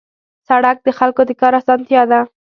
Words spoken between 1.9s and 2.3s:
ده.